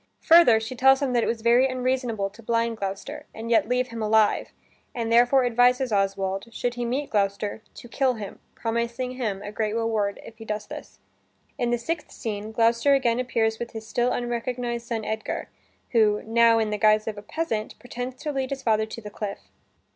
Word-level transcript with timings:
Further 0.23 0.59
she 0.59 0.75
tells 0.75 0.99
him 0.99 1.13
that 1.13 1.23
it 1.23 1.27
was 1.27 1.43
very 1.43 1.67
unreasonable 1.67 2.31
to 2.31 2.41
blind 2.41 2.77
Gloucester 2.77 3.27
and 3.35 3.51
yet 3.51 3.69
leave 3.69 3.89
him 3.89 4.01
alive, 4.01 4.49
and 4.95 5.11
therefore 5.11 5.45
advises 5.45 5.91
Oswald, 5.91 6.47
should 6.51 6.73
he 6.73 6.85
meet 6.85 7.11
Gloucester, 7.11 7.61
to 7.75 7.87
kill 7.87 8.15
him, 8.15 8.39
promising 8.55 9.11
him 9.11 9.43
a 9.43 9.51
great 9.51 9.75
reward 9.75 10.19
if 10.25 10.39
he 10.39 10.43
does 10.43 10.65
this. 10.65 10.97
In 11.59 11.69
the 11.69 11.77
sixth 11.77 12.09
scene, 12.11 12.51
Gloucester 12.51 12.95
again 12.95 13.19
appears 13.19 13.59
with 13.59 13.73
his 13.73 13.85
still 13.85 14.11
unrecognized 14.11 14.87
son 14.87 15.05
Edgar, 15.05 15.49
who 15.91 16.23
(now 16.23 16.57
in 16.57 16.71
the 16.71 16.79
guise 16.79 17.07
of 17.07 17.15
a 17.19 17.21
peasant) 17.21 17.77
pretends 17.77 18.15
to 18.23 18.31
lead 18.31 18.49
his 18.49 18.63
father 18.63 18.87
to 18.87 19.01
the 19.01 19.11
cliff. 19.11 19.51